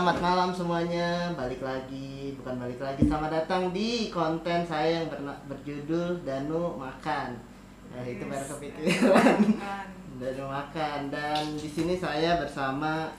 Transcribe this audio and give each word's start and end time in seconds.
selamat 0.00 0.24
malam 0.24 0.48
semuanya. 0.48 1.28
Balik 1.36 1.60
lagi, 1.60 2.32
bukan 2.40 2.56
balik 2.56 2.80
lagi. 2.80 3.04
Selamat 3.04 3.36
datang 3.36 3.68
di 3.68 4.08
konten 4.08 4.64
saya 4.64 5.04
yang 5.04 5.12
berna- 5.12 5.36
berjudul 5.44 6.24
Danu 6.24 6.72
Makan. 6.80 7.36
Nah, 7.92 8.00
itu 8.08 8.24
baru 8.24 8.48
kepikiran. 8.48 9.36
Danu 10.24 10.44
Makan 10.48 11.12
dan 11.12 11.44
di 11.52 11.68
sini 11.68 12.00
saya 12.00 12.40
bersama 12.40 13.12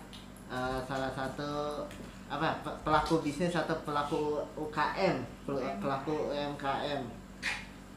eh, 0.49 0.81
salah 0.89 1.13
satu 1.13 1.85
apa 2.25 2.49
pe- 2.65 2.77
pelaku 2.81 3.21
bisnis 3.21 3.53
atau 3.53 3.77
pelaku 3.85 4.41
UKM, 4.57 5.21
pel- 5.45 5.77
pelaku 5.77 6.33
UMKM. 6.33 7.05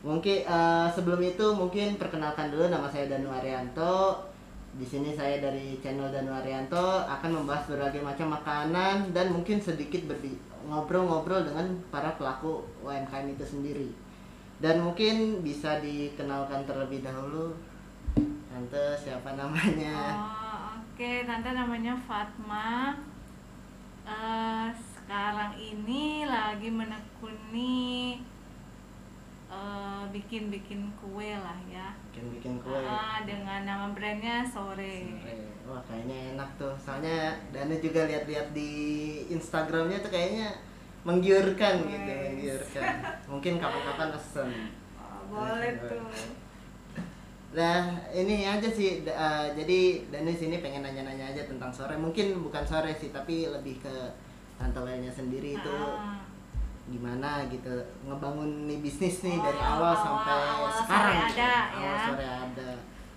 Mungkin 0.05 0.45
eh, 0.45 0.89
sebelum 0.93 1.25
itu 1.25 1.57
mungkin 1.57 1.97
perkenalkan 1.97 2.53
dulu 2.53 2.69
nama 2.69 2.93
saya 2.93 3.09
Danu 3.09 3.33
Arianto. 3.33 4.29
Di 4.75 4.87
sini 4.87 5.15
saya 5.15 5.39
dari 5.39 5.79
channel 5.79 6.11
Danu 6.11 6.35
Arianto 6.35 7.07
akan 7.07 7.31
membahas 7.31 7.71
berbagai 7.71 8.03
macam 8.03 8.35
makanan 8.35 9.15
dan 9.15 9.31
mungkin 9.31 9.63
sedikit 9.63 10.03
ngobrol-ngobrol 10.67 11.47
dengan 11.47 11.79
para 11.95 12.19
pelaku 12.19 12.67
UMKM 12.83 13.39
itu 13.39 13.45
sendiri. 13.47 13.89
Dan 14.59 14.83
mungkin 14.83 15.47
bisa 15.47 15.79
dikenalkan 15.79 16.67
terlebih 16.67 17.07
dahulu 17.07 17.55
Tante 18.55 18.95
siapa 18.95 19.35
namanya? 19.35 20.15
Oh, 20.15 20.79
oke, 20.79 21.27
tante 21.27 21.51
namanya 21.51 21.99
Fatma. 22.07 22.95
Eh, 24.07 24.69
sekarang 24.71 25.59
ini 25.59 26.23
lagi 26.23 26.71
menekuni 26.71 28.23
eh, 29.55 30.03
bikin-bikin 30.11 30.91
kue 30.99 31.31
lah 31.37 31.59
ya. 31.71 31.95
Bikin-bikin 32.11 32.59
kue. 32.59 32.83
Ah, 32.83 33.23
dengan 33.23 33.63
nama 33.63 33.87
brandnya 33.95 34.43
Sore. 34.43 35.15
Wah 35.65 35.81
kayaknya 35.87 36.35
enak 36.35 36.51
tuh. 36.59 36.75
Soalnya 36.77 37.33
Danu 37.55 37.79
juga 37.79 38.05
lihat-lihat 38.11 38.51
di 38.51 38.71
Instagramnya 39.31 40.03
tuh 40.03 40.11
kayaknya 40.11 40.51
menggiurkan 41.05 41.75
gitu, 41.87 42.11
Wes. 42.11 42.27
menggiurkan. 42.35 42.95
Mungkin 43.33 43.53
kapan-kapan 43.63 44.09
pesen. 44.13 44.51
Oh, 44.99 45.21
boleh 45.31 45.73
tuh. 45.81 46.05
Nah 47.55 47.81
ini 48.11 48.43
aja 48.45 48.67
sih. 48.67 49.07
eh, 49.07 49.47
jadi 49.55 49.81
Danu 50.11 50.35
sini 50.35 50.59
pengen 50.59 50.83
nanya-nanya 50.83 51.31
aja 51.31 51.47
tentang 51.47 51.71
sore. 51.71 51.95
Mungkin 51.95 52.43
bukan 52.43 52.65
sore 52.67 52.91
sih, 52.93 53.15
tapi 53.15 53.47
lebih 53.47 53.79
ke 53.79 53.95
tante 54.55 54.79
Welnya 54.79 55.11
sendiri 55.11 55.59
itu 55.59 55.77
Ah, 55.99 56.14
gimana 56.87 57.29
gitu 57.47 57.73
ngebangun 58.03 58.67
nih 58.67 58.79
bisnis 58.79 59.23
nih 59.23 59.35
Oh, 59.35 59.43
dari 59.43 59.57
awal, 59.59 59.81
awal- 59.89 59.97
sampai 59.97 60.37
awal 60.37 60.71
sekarang 60.71 61.15
sore 61.15 61.25
gitu. 61.25 61.41
ada, 61.41 61.53
awal 61.73 61.83
ya. 61.91 62.05
sore 62.05 62.27
ada 62.29 62.69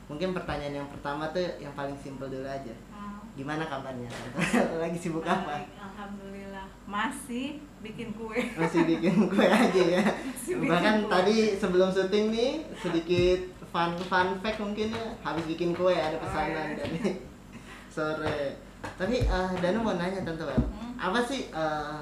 mungkin 0.07 0.29
pertanyaan 0.31 0.75
yang 0.77 0.89
pertama 0.89 1.23
tuh 1.29 1.43
yang 1.57 1.73
paling 1.73 1.91
simpel 1.93 2.27
dulu 2.27 2.47
aja 2.47 2.71
ah. 2.89 3.19
gimana 3.33 3.63
kabarnya 3.63 4.07
lagi 4.81 4.95
sibuk 4.97 5.21
apa 5.21 5.51
Baik, 5.59 5.67
Alhamdulillah 5.77 6.67
masih 6.85 7.47
bikin 7.77 8.15
kue. 8.15 8.39
masih 8.53 8.81
bikin 8.85 9.15
kue 9.27 9.43
aja 9.43 9.83
ya 9.93 10.03
Masih 10.23 10.63
bahkan 10.63 10.95
kue. 10.97 11.11
tadi 11.11 11.37
sebelum 11.53 11.89
syuting 11.89 12.25
nih 12.29 12.51
sedikit 12.73 13.39
fun 13.67 13.99
fun 14.01 14.39
fact 14.39 14.57
mungkin 14.57 14.89
ya 14.89 15.11
habis 15.21 15.43
bikin 15.45 15.71
kue 15.71 15.91
ada 15.91 16.15
pesanan 16.15 16.71
Oh, 16.71 16.75
dari 16.79 17.19
sore 17.91 18.55
tapi 18.95 19.15
eh, 19.19 19.49
Danu 19.59 19.81
mau 19.81 19.93
nanya 19.93 20.23
Tante 20.23 20.47
Hmm. 20.47 20.95
apa 20.95 21.19
sih 21.19 21.49
eh, 21.49 21.97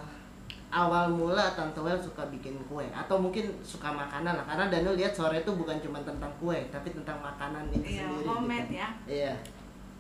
awal 0.75 1.07
mula 1.07 1.55
Tante 1.55 1.79
Wel 1.79 1.95
suka 1.95 2.27
bikin 2.27 2.59
kue 2.67 2.83
atau 2.91 3.15
mungkin 3.15 3.47
suka 3.63 3.87
makanan 3.87 4.35
lah 4.35 4.43
karena 4.43 4.67
Danu 4.67 4.91
lihat 4.93 5.15
sore 5.15 5.39
itu 5.39 5.47
bukan 5.49 5.79
cuma 5.79 6.03
tentang 6.03 6.27
kue 6.35 6.67
tapi 6.67 6.91
tentang 6.91 7.15
makanan 7.17 7.71
itu 7.71 7.95
Iya, 7.95 8.03
sendiri 8.03 8.27
homemade 8.27 8.67
gitu. 8.67 8.75
ya. 8.75 8.89
iya 9.07 9.33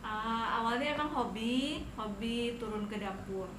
Ah, 0.05 0.61
awalnya 0.61 0.93
emang 0.93 1.09
hobi, 1.09 1.81
hobi 1.97 2.61
turun 2.61 2.85
ke 2.85 3.01
dapur. 3.01 3.49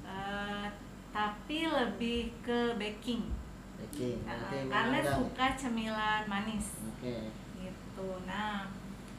Eh, 0.00 0.64
tapi 1.12 1.68
lebih 1.68 2.32
ke 2.40 2.72
baking. 2.74 3.28
Ah, 4.24 4.32
nanti 4.32 4.64
karena 4.64 4.98
suka 5.04 5.46
cemilan 5.54 6.24
manis. 6.24 6.72
oke 6.88 7.16
Gitu. 7.60 8.08
Nah, 8.24 8.64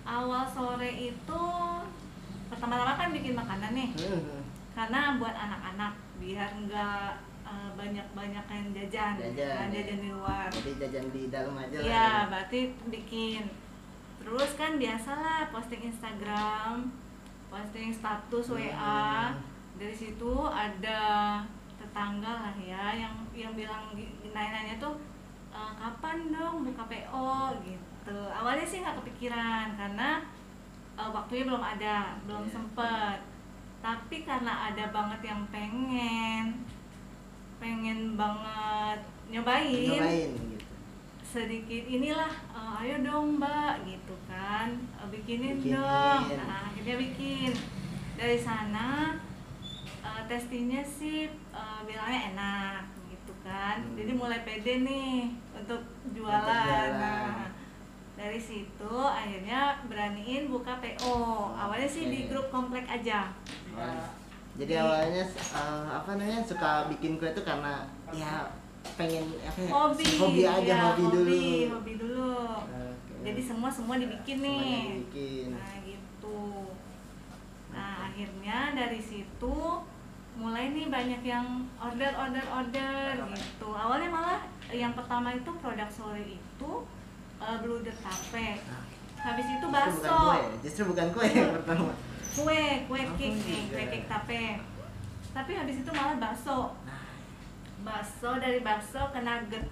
awal 0.01 0.41
sore 0.41 0.89
itu 0.89 1.43
pertama-tama 2.49 2.97
kan 2.97 3.13
bikin 3.13 3.37
makanan 3.37 3.77
nih. 3.77 3.89
Hmm, 3.93 4.41
Karena 4.73 5.21
buat 5.21 5.37
anak-anak 5.37 5.93
biar 6.19 6.49
nggak 6.59 7.07
eh, 7.41 7.69
banyak-banyak 7.73 8.45
yang 8.45 8.67
jajan, 8.71 9.13
Jajan, 9.17 9.55
Nah, 9.57 9.65
ya. 9.65 9.73
jajan 9.73 9.99
di 9.99 10.09
luar. 10.11 10.45
jadi 10.51 10.71
jajan 10.77 11.05
di 11.09 11.21
dalam 11.27 11.55
aja 11.55 11.75
lah 11.75 11.83
Iya, 11.83 11.97
ya. 11.97 12.29
berarti 12.29 12.59
bikin. 12.87 13.43
Terus 14.19 14.51
kan 14.53 14.75
biasalah 14.75 15.49
posting 15.49 15.81
Instagram, 15.83 16.91
posting 17.47 17.89
status 17.89 18.45
WA. 18.47 19.31
Hmm. 19.31 19.41
Dari 19.73 19.95
situ 19.95 20.33
ada 20.45 21.01
tetangga 21.73 22.27
lah 22.43 22.55
ya 22.59 22.93
yang 22.93 23.15
yang 23.33 23.55
bilang 23.55 23.95
nanya-nanya 24.27 24.75
tuh 24.77 24.99
"E, 25.49 25.57
kapan 25.73 26.29
dong 26.29 26.61
buka 26.61 26.83
PO 26.85 27.31
gitu. 27.63 28.17
Awalnya 28.29 28.61
sih 28.61 28.83
nggak 28.83 28.99
kepikiran 28.99 29.73
karena 29.73 30.21
e, 30.93 31.01
waktunya 31.01 31.47
belum 31.47 31.63
ada, 31.65 32.19
belum 32.21 32.43
Iya. 32.43 32.53
sempet. 32.53 33.08
Tapi 33.89 34.21
karena 34.21 34.69
ada 34.69 34.85
banget 34.89 35.21
yang 35.25 35.41
pengen 35.49 36.61
pengen 37.57 38.13
banget 38.13 38.99
nyobain 39.27 39.65
nyobain 39.89 40.29
gitu 40.29 40.65
sedikit 41.25 41.83
inilah 41.87 42.29
"Eh, 42.49 42.73
ayo 42.79 42.95
dong 43.01 43.37
mbak 43.37 43.81
gitu 43.83 44.13
kan 44.25 44.69
"Eh, 44.95 45.07
bikinin, 45.09 45.57
Bikinin. 45.57 45.73
dong 45.73 46.23
nah 46.39 46.65
akhirnya 46.65 46.95
bikin 46.97 47.49
dari 48.13 48.37
sana 48.37 49.17
eh, 49.99 50.21
testingnya 50.25 50.81
sih 50.81 51.25
eh, 51.51 51.79
bilangnya 51.83 52.21
enak 52.31 52.81
gitu 53.09 53.33
kan 53.41 53.81
Hmm. 53.81 53.97
jadi 53.97 54.11
mulai 54.13 54.41
pede 54.43 54.81
nih 54.81 55.33
untuk 55.51 55.81
jualan, 56.11 56.45
jualan. 56.45 56.89
nah 56.93 57.49
dari 58.15 58.37
situ 58.37 58.93
akhirnya 58.95 59.81
beraniin 59.85 60.47
buka 60.47 60.77
PO 60.77 61.17
awalnya 61.53 61.87
sih 61.87 62.05
di 62.07 62.19
Oke. 62.21 62.29
grup 62.29 62.47
komplek 62.49 62.85
aja 62.85 63.31
jadi 64.59 64.73
Di- 64.75 64.81
awalnya 64.81 65.23
eh, 65.29 65.85
apa 65.87 66.09
namanya 66.19 66.41
suka 66.43 66.91
bikin 66.91 67.15
kue 67.15 67.31
itu 67.31 67.41
karena 67.47 67.87
ya 68.11 68.51
pengen 68.99 69.23
apa 69.39 69.59
ya, 69.59 69.69
hobi 69.71 70.05
hobi 70.19 70.41
aja 70.43 70.63
ya, 70.67 70.77
hobi, 70.91 71.03
dulu. 71.07 71.43
hobi 71.79 71.93
dulu. 71.95 72.33
Oke. 72.67 73.13
jadi 73.23 73.41
semua 73.43 73.69
semua 73.71 73.95
dibikin 73.95 74.43
nih. 74.43 75.05
Dibikin. 75.05 75.55
Nah 75.55 75.75
gitu. 75.87 76.39
Nah 77.71 78.11
akhirnya 78.11 78.75
dari 78.75 78.99
situ 78.99 79.55
mulai 80.39 80.71
nih 80.71 80.87
banyak 80.87 81.21
yang 81.23 81.67
order 81.79 82.11
order 82.15 82.45
order 82.51 83.15
gitu. 83.35 83.69
Awalnya 83.71 84.09
malah 84.11 84.39
yang 84.71 84.91
pertama 84.91 85.31
itu 85.35 85.51
produk 85.59 85.87
sore 85.87 86.35
itu 86.35 86.71
uh, 87.39 87.57
bluder 87.63 87.95
tape. 88.03 88.59
Nah, 88.67 88.83
habis 89.19 89.47
itu 89.51 89.65
justru 89.67 89.75
bakso. 89.75 89.99
bukan 89.99 90.15
kue 90.15 90.39
justru 90.63 90.83
bukan 90.87 91.07
kue 91.11 91.27
yang 91.27 91.51
pertama 91.59 91.91
kue 92.39 92.63
kue 92.87 93.01
cake 93.13 93.35
nih 93.37 93.61
juga. 93.65 93.75
kue 93.75 93.83
cake 93.89 94.07
tape. 94.07 94.43
Tapi 95.29 95.51
habis 95.53 95.77
itu 95.77 95.91
malah 95.91 96.17
bakso. 96.17 96.73
Nah, 96.83 97.03
bakso 97.83 98.31
dari 98.37 98.59
bakso 98.59 99.01
ke 99.11 99.19
nugget. 99.19 99.65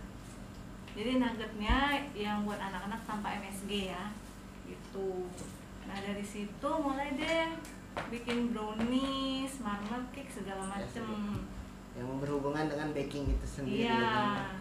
Jadi 0.92 1.12
nuggetnya 1.18 1.78
yang 2.14 2.44
buat 2.44 2.60
anak-anak 2.60 3.02
tanpa 3.04 3.38
MSG 3.38 3.92
ya 3.92 4.12
gitu. 4.66 5.30
Nah 5.86 5.98
dari 5.98 6.22
situ 6.22 6.70
mulai 6.78 7.14
deh 7.14 7.56
bikin 8.10 8.52
brownies 8.52 9.58
marmer 9.58 10.04
cake 10.12 10.30
segala 10.30 10.68
macem. 10.68 11.42
yang 11.98 12.22
berhubungan 12.22 12.70
dengan 12.70 12.94
baking 12.94 13.26
itu 13.26 13.42
sendiri 13.50 13.90
iya 13.90 13.98
ya. 14.38 14.54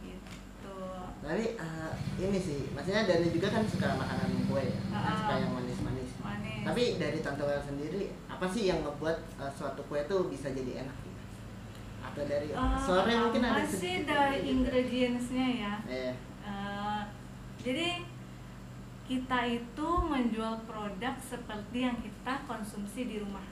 gitu. 0.00 0.80
Tapi 1.20 1.52
eh, 1.52 1.92
ini 2.16 2.40
sih, 2.40 2.72
maksudnya 2.72 3.04
dari 3.04 3.28
juga 3.28 3.52
kan 3.52 3.68
suka 3.68 4.00
makanan 4.00 4.48
kue 4.48 4.64
ya, 4.64 4.80
kan 4.88 5.04
Ah. 5.04 5.12
suka 5.12 5.34
yang 5.44 5.52
manis-manis. 5.52 6.08
manis 6.24 6.59
Tapi 6.70 7.02
dari 7.02 7.18
Tante 7.18 7.42
Wel 7.42 7.58
sendiri, 7.58 8.02
apa 8.30 8.46
sih 8.46 8.70
yang 8.70 8.86
ngebuat 8.86 9.18
eh, 9.42 9.50
suatu 9.50 9.82
kue 9.90 9.98
itu 9.98 10.16
bisa 10.30 10.48
jadi 10.50 10.86
enak 10.86 10.96
gitu? 11.02 11.22
Atau 12.00 12.22
dari 12.24 12.48
Eh, 12.54 12.78
sore 12.78 13.12
mungkin 13.12 13.42
ada 13.42 13.58
masih 13.58 13.74
sedikit 13.74 14.14
dari 14.14 14.38
ingredientsnya 14.46 15.46
ya 15.58 15.74
Eh, 15.84 16.12
Eh, 16.40 17.02
jadi 17.60 18.06
kita 19.04 19.38
itu 19.44 19.88
menjual 20.00 20.62
produk 20.64 21.14
seperti 21.18 21.78
yang 21.82 21.98
kita 21.98 22.46
konsumsi 22.46 23.04
di 23.04 23.18
rumah. 23.18 23.42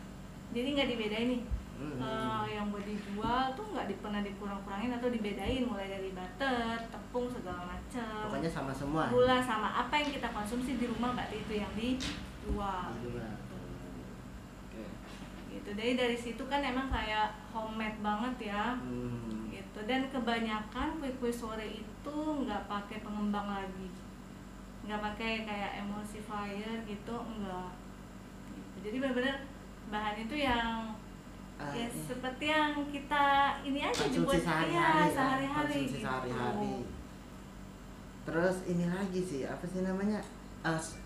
Jadi 0.54 0.68
nggak 0.72 0.88
dibedain 0.88 1.28
nih. 1.34 1.42
hmm. 1.78 1.98
Eh, 1.98 2.44
yang 2.54 2.70
buat 2.70 2.82
dijual 2.82 3.54
tuh 3.54 3.66
nggak 3.70 3.86
di, 3.86 3.94
pernah 3.98 4.22
dikurang-kurangin 4.22 4.94
atau 4.94 5.10
dibedain 5.10 5.62
mulai 5.66 5.86
dari 5.86 6.10
butter, 6.10 6.74
tepung 6.90 7.26
segala 7.30 7.66
macam. 7.66 8.26
pokoknya 8.26 8.50
sama 8.50 8.70
semua. 8.74 9.10
Gula 9.10 9.38
sama 9.38 9.68
apa 9.74 9.94
yang 9.94 10.10
kita 10.10 10.28
konsumsi 10.30 10.74
di 10.74 10.86
rumah 10.86 11.14
berarti 11.14 11.38
itu 11.38 11.54
yang 11.54 11.72
dijual. 11.74 12.27
Dijual. 12.48 12.88
Gitu. 12.96 13.18
Oke. 14.64 14.84
Gitu. 15.48 15.68
Jadi 15.70 15.92
dari 15.94 16.16
situ 16.16 16.42
kan 16.44 16.60
emang 16.60 16.88
kayak 16.88 17.36
homemade 17.48 18.00
banget 18.00 18.34
ya 18.48 18.64
Hmm. 18.74 19.48
gitu 19.48 19.80
dan 19.84 20.08
kebanyakan 20.08 20.88
kue-kue 20.96 21.28
sore 21.30 21.68
itu 21.74 22.16
nggak 22.38 22.64
pakai 22.64 22.98
pengembang 22.98 23.48
lagi 23.50 23.88
nggak 24.80 25.00
pakai 25.02 25.44
kayak 25.44 25.82
emulsifier 25.82 26.78
gitu 26.82 27.14
enggak 27.18 27.74
gitu. 28.48 28.76
jadi 28.80 28.96
benar-benar 28.98 29.36
bahan 29.88 30.16
itu 30.18 30.36
yang 30.38 30.94
eh, 31.58 31.72
ya 31.74 31.84
eh, 31.84 31.90
seperti 31.90 32.44
yang 32.46 32.72
kita 32.88 33.24
ini 33.62 33.80
aja 33.82 34.04
dibuat 34.06 34.38
sehari-hari 34.38 35.02
ya, 35.02 35.10
sehari-hari 35.10 35.78
gitu. 35.84 36.00
sehari-hari 36.00 36.74
terus 38.22 38.56
ini 38.64 38.84
lagi 38.86 39.20
sih 39.20 39.42
apa 39.42 39.64
sih 39.64 39.82
namanya 39.82 40.20
s- 40.62 40.96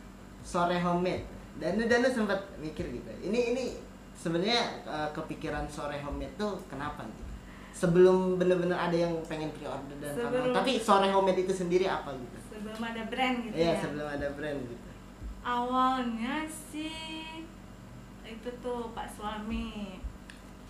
sore 0.42 0.76
homemade. 0.76 1.24
Danu 1.54 1.86
Danu 1.86 2.06
sempat 2.06 2.38
mikir 2.56 2.90
gitu. 2.90 3.10
Ini 3.22 3.54
ini 3.54 3.64
sebenarnya 4.12 4.60
eh, 4.82 5.08
kepikiran 5.10 5.64
sore 5.66 5.98
homemade 5.98 6.34
tuh 6.36 6.58
kenapa 6.66 7.02
gitu? 7.04 7.22
Sebelum 7.72 8.36
bener-bener 8.36 8.76
ada 8.76 8.92
yang 8.94 9.16
pengen 9.24 9.48
pre-order 9.50 9.96
dan 9.98 10.12
Sebelum- 10.12 10.52
tapi 10.52 10.76
sore 10.76 11.08
homemade 11.08 11.42
itu 11.42 11.54
sendiri 11.54 11.86
apa 11.86 12.12
gitu? 12.12 12.36
Sebelum 12.52 12.80
ada 12.80 13.02
brand 13.06 13.36
gitu 13.40 13.54
Iya 13.54 13.70
ya? 13.70 13.80
sebelum 13.80 14.06
ada 14.06 14.28
brand 14.30 14.60
gitu. 14.62 14.86
Awalnya 15.42 16.44
sih 16.46 17.42
itu 18.22 18.48
tuh 18.62 18.92
pak 18.92 19.10
suami 19.10 19.98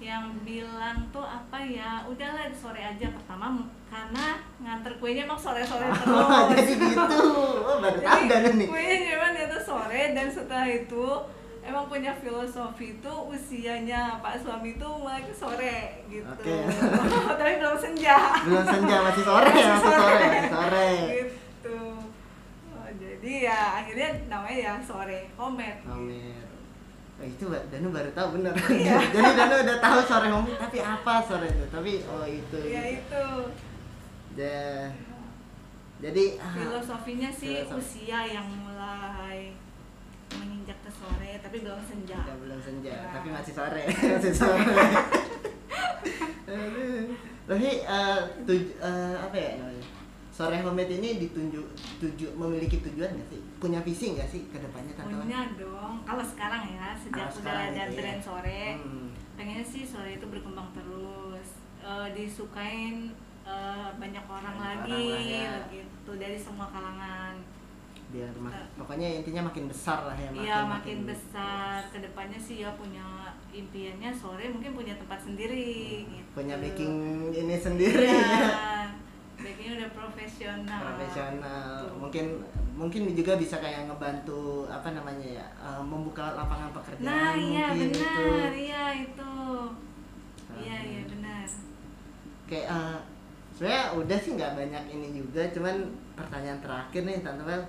yang 0.02 0.34
bilang 0.42 0.98
tuh 1.14 1.22
apa 1.22 1.62
ya 1.62 2.02
udahlah 2.10 2.50
di 2.50 2.56
sore 2.58 2.82
aja 2.82 3.06
pertama 3.14 3.62
karena 3.86 4.42
nganter 4.58 4.98
kuenya 4.98 5.30
emang 5.30 5.38
sore 5.38 5.62
sore 5.62 5.86
Oh, 6.10 6.50
terus 6.50 6.74
jadi 6.74 6.90
gitu. 6.90 7.22
Oh, 7.62 7.78
baru 7.78 8.50
nih. 8.58 8.66
kuenya 8.66 8.98
memang 9.14 9.30
dia 9.38 9.46
tuh 9.46 9.62
sore 9.62 10.02
dan 10.10 10.26
setelah 10.26 10.66
itu 10.66 11.06
emang 11.62 11.86
punya 11.86 12.10
filosofi 12.18 12.98
itu 12.98 13.12
usianya 13.30 14.18
pak 14.18 14.42
suami 14.42 14.74
itu 14.74 14.88
mulai 14.98 15.22
ke 15.22 15.30
sore 15.30 16.02
gitu. 16.10 16.26
Oke. 16.26 16.56
tapi 17.38 17.52
belum 17.62 17.78
senja. 17.78 18.18
Belum 18.42 18.66
senja 18.66 18.96
masih 19.06 19.22
sore 19.22 19.50
ya 19.54 19.66
masih 19.78 19.90
sore. 19.94 20.26
masih 20.26 20.50
sore. 20.50 20.90
Gitu. 21.14 21.78
Oh, 22.74 22.88
jadi 22.98 23.32
ya 23.46 23.60
akhirnya 23.78 24.08
namanya 24.26 24.58
ya 24.58 24.72
sore 24.82 25.30
komet 25.38 25.78
Homer. 25.86 26.51
Oh, 27.22 27.28
itu 27.28 27.44
Danu 27.70 27.88
baru 27.88 28.10
tahu 28.10 28.28
bener. 28.34 28.50
Iya. 28.82 28.98
Jadi 29.14 29.30
Danu 29.32 29.54
udah 29.56 29.78
tahu 29.78 29.98
sore 30.02 30.26
Homer 30.28 30.56
tapi 30.56 30.78
apa 30.78 31.14
sore 31.22 31.46
itu? 31.46 31.64
Tapi 31.68 31.92
oh 32.04 32.26
itu. 32.26 32.58
ya 32.60 32.82
itu 32.84 33.26
Ja- 34.32 34.90
jadi 36.00 36.24
ah, 36.36 36.50
filosofinya 36.52 37.30
sih 37.30 37.62
Filosofi. 37.62 38.02
usia 38.02 38.20
yang 38.26 38.42
mulai 38.58 39.54
menginjak 40.32 40.74
ke 40.80 40.90
sore 40.90 41.38
tapi 41.38 41.62
belum 41.62 41.78
senja 41.78 42.18
udah 42.18 42.38
belum 42.40 42.58
senja, 42.58 42.90
Nah. 42.92 43.10
tapi 43.14 43.28
masih 43.30 43.54
sore, 43.54 43.82
masih 44.16 44.34
sore. 44.34 44.66
Tapi 47.44 47.68
eh, 47.80 48.18
tuj- 48.42 48.74
eh, 48.76 49.14
apa 49.16 49.36
ya 49.36 49.50
namanya? 49.56 49.71
Sore 50.32 50.56
homemade 50.58 50.94
ini 50.94 51.20
ditunjuk 51.20 51.66
tuju 51.98 52.26
memiliki 52.34 52.80
tujuan 52.80 53.12
nggak 53.12 53.28
sih? 53.28 53.40
Punya 53.58 53.78
visi 53.78 54.06
nggak 54.10 54.26
sih 54.26 54.48
ke 54.48 54.56
depannya 54.56 54.92
Tante? 54.94 55.12
Wan? 55.12 55.22
punya 55.22 55.40
dong 55.54 55.94
kalau 56.02 56.24
sekarang 56.24 56.62
ya 56.66 56.96
sejak 56.96 57.28
Kalau 57.28 57.40
udah 57.42 57.56
ada 57.68 57.82
gitu 57.84 57.92
ya. 57.92 57.96
brand 57.98 58.20
sore 58.22 58.62
Hmm. 58.74 59.08
pengennya 59.34 59.60
sih 59.62 59.82
sore 59.82 60.10
itu 60.14 60.26
berkembang 60.26 60.72
terus 60.72 61.48
eh, 61.78 62.08
disukain 62.12 63.12
eh, 63.42 63.88
banyak 63.94 64.24
orang 64.24 64.54
Banyak 64.54 64.80
lagi 64.80 65.04
orang 65.04 65.20
lah 65.44 65.60
ya. 65.60 65.70
gitu 65.70 66.12
dari 66.14 66.38
semua 66.38 66.66
kalangan 66.66 67.36
biar 68.08 68.28
mak- 68.36 68.68
pokoknya 68.76 69.08
intinya 69.18 69.42
makin 69.42 69.64
besar 69.66 70.04
lah 70.04 70.12
ya 70.14 70.28
Iya 70.30 70.56
makin 70.66 71.04
besar 71.04 71.80
ke 71.88 71.98
depannya 71.98 72.36
sih 72.36 72.60
ya 72.60 72.72
punya 72.72 73.04
impiannya 73.50 74.12
sore 74.12 74.48
mungkin 74.48 74.72
punya 74.74 74.92
tempat 74.94 75.16
sendiri 75.18 75.68
gitu. 76.06 76.28
punya 76.32 76.56
baking 76.56 76.92
ini 77.30 77.56
sendiri 77.56 78.04
Iya, 78.06 78.84
backingnya 79.52 79.84
udah 79.84 79.90
profesional. 79.92 80.80
profesional. 80.80 81.76
Mungkin 82.00 82.26
mungkin 82.72 83.02
juga 83.12 83.36
bisa 83.36 83.60
kayak 83.60 83.84
ngebantu 83.84 84.64
apa 84.64 84.96
namanya 84.96 85.28
ya 85.28 85.46
eh, 85.60 85.82
membuka 85.84 86.32
lapangan 86.32 86.72
pekerjaan 86.72 87.04
Nah 87.04 87.36
iya 87.36 87.66
mungkin 87.68 87.92
benar, 87.92 88.16
itu 88.16 88.24
iya 88.56 88.84
itu. 88.96 89.34
Iya 90.56 90.76
iya 90.80 91.00
benar. 91.04 91.44
kayak 92.48 92.66
eh, 92.68 92.98
sebenarnya 93.52 93.84
udah 94.00 94.18
sih 94.18 94.32
nggak 94.40 94.52
banyak 94.56 94.84
ini 94.88 95.08
juga 95.20 95.44
cuman 95.52 95.76
pertanyaan 96.16 96.60
terakhir 96.64 97.02
nih 97.04 97.20
tante 97.20 97.44
Mel. 97.44 97.60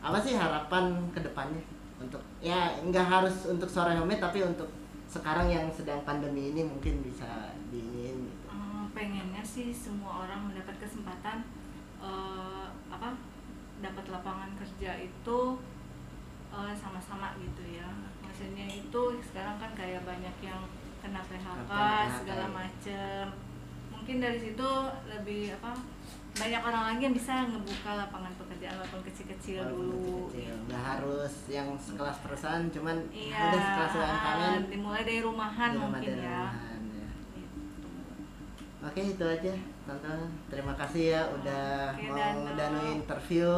Apa 0.00 0.16
sih 0.16 0.32
harapan 0.32 0.96
ke 1.12 1.20
depannya 1.20 1.60
untuk 2.00 2.22
ya 2.40 2.72
nggak 2.80 3.04
harus 3.04 3.52
untuk 3.52 3.68
sore 3.68 3.92
homemade 3.92 4.22
tapi 4.22 4.40
untuk 4.40 4.70
sekarang 5.08 5.48
yang 5.48 5.66
sedang 5.72 6.00
pandemi 6.04 6.52
ini 6.52 6.64
mungkin 6.64 7.00
bisa 7.04 7.52
diinin 7.68 8.16
gitu. 8.28 8.46
Eh, 8.48 8.84
pengennya 8.92 9.40
sih 9.44 9.72
semua 9.72 10.24
orang 10.28 10.52
kesempatan 11.08 11.38
eh, 12.04 12.66
apa 12.92 13.08
dapat 13.80 14.04
lapangan 14.12 14.50
kerja 14.60 15.00
itu 15.00 15.38
eh, 16.52 16.74
sama-sama 16.76 17.32
gitu 17.40 17.64
ya. 17.64 17.88
Maksudnya 18.20 18.68
itu 18.68 19.02
sekarang 19.24 19.56
kan 19.56 19.72
kayak 19.72 20.04
banyak 20.04 20.36
yang 20.44 20.60
kena 21.00 21.24
PHK 21.24 21.72
segala 22.20 22.46
macem. 22.52 23.24
Mungkin 23.88 24.20
dari 24.20 24.38
situ 24.38 24.68
lebih 25.08 25.56
apa 25.58 25.72
banyak 26.38 26.62
orang 26.62 26.84
lagi 26.94 27.02
yang 27.02 27.16
bisa 27.16 27.34
ngebuka 27.50 27.98
lapangan 27.98 28.30
pekerjaan 28.38 28.78
walaupun 28.78 29.02
kecil-kecil 29.02 29.58
dulu. 29.74 30.30
kecil-kecil. 30.30 30.54
nggak 30.70 30.84
harus 30.86 31.34
yang 31.50 31.66
sekelas 31.74 32.22
perusahaan 32.22 32.62
cuman 32.70 32.94
Iya, 33.10 33.42
udah 33.42 33.58
sekelas 33.58 33.92
UMKM 33.98 34.60
dimulai 34.70 35.02
dari 35.02 35.18
rumahan 35.18 35.70
rumah 35.74 35.90
mungkin 35.90 36.14
dari 36.14 36.22
ya. 36.22 36.38
rumahan. 36.46 36.77
Gitu. 36.77 36.77
Oke 38.88 39.00
itu 39.06 39.20
aja 39.22 39.52
tante 39.84 40.08
terima 40.48 40.72
kasih 40.74 41.04
ya 41.12 41.22
udah 41.30 41.92
Oke, 41.92 42.08
mau 42.08 42.56
danu. 42.56 42.80
interview. 42.94 43.52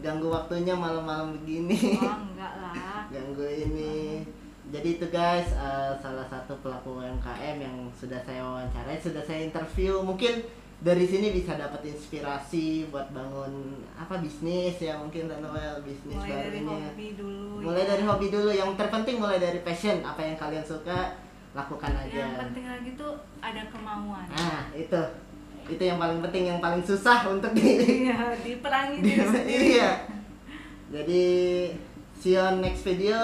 Ganggu 0.00 0.28
waktunya 0.28 0.72
malam-malam 0.72 1.36
begini. 1.36 2.00
Oh 2.00 2.16
enggak 2.28 2.52
lah. 2.56 3.04
ganggu 3.08 3.44
ini. 3.44 4.24
Jadi 4.70 4.88
itu 4.96 5.06
guys 5.08 5.50
eh, 5.50 5.92
salah 5.98 6.24
satu 6.24 6.56
pelaku 6.60 6.96
UMKM 6.96 7.56
yang 7.58 7.76
sudah 7.92 8.20
saya 8.20 8.40
wawancarai 8.40 8.96
sudah 8.96 9.20
saya 9.20 9.44
interview. 9.44 10.00
Mungkin 10.00 10.40
dari 10.80 11.04
sini 11.04 11.28
bisa 11.30 11.60
dapat 11.60 11.84
inspirasi 11.84 12.88
buat 12.88 13.12
bangun 13.12 13.52
apa 13.92 14.16
bisnis 14.16 14.80
ya 14.80 14.96
mungkin 14.96 15.28
tante 15.28 15.44
Wel 15.44 15.76
bisnis 15.84 16.16
Mulai 16.16 16.48
dari 16.48 16.60
barunya. 16.62 16.88
hobi 16.88 17.06
dulu. 17.12 17.44
mulai 17.60 17.82
ya. 17.82 17.88
dari 17.92 18.02
hobi 18.02 18.26
dulu. 18.30 18.48
Yang 18.50 18.70
terpenting 18.76 19.16
mulai 19.20 19.36
dari 19.36 19.60
passion 19.60 20.00
apa 20.00 20.20
yang 20.22 20.36
kalian 20.36 20.64
suka 20.64 21.12
lakukan 21.52 21.92
aja 21.92 22.14
Yang 22.20 22.34
penting 22.40 22.64
lagi 22.64 22.90
tuh 22.94 23.12
ada 23.38 23.62
kemauan. 23.66 24.26
nah 24.28 24.70
itu 24.72 25.00
itu 25.66 25.82
yang 25.82 25.96
paling 25.96 26.18
penting 26.20 26.44
yang 26.46 26.58
paling 26.58 26.80
susah 26.80 27.26
untuk 27.26 27.50
di 27.52 27.62
Iya, 28.06 28.34
diperangi 28.36 28.96
di- 28.98 29.06
diri 29.08 29.24
sendiri. 29.24 29.64
iya 29.72 29.90
jadi 30.88 31.24
see 32.14 32.34
you 32.34 32.40
on 32.40 32.58
next 32.58 32.82
video 32.82 33.18